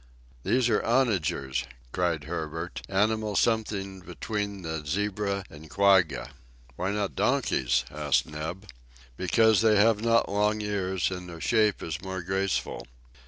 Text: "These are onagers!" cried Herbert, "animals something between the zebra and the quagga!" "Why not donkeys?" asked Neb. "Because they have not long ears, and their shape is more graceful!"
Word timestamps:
"These 0.41 0.67
are 0.67 0.83
onagers!" 0.83 1.65
cried 1.91 2.23
Herbert, 2.23 2.81
"animals 2.89 3.39
something 3.39 3.99
between 3.99 4.63
the 4.63 4.83
zebra 4.83 5.45
and 5.47 5.65
the 5.65 5.69
quagga!" 5.69 6.31
"Why 6.75 6.89
not 6.89 7.15
donkeys?" 7.15 7.85
asked 7.91 8.25
Neb. 8.25 8.65
"Because 9.15 9.61
they 9.61 9.75
have 9.75 10.01
not 10.03 10.27
long 10.27 10.59
ears, 10.59 11.11
and 11.11 11.29
their 11.29 11.39
shape 11.39 11.83
is 11.83 12.01
more 12.01 12.23
graceful!" 12.23 12.87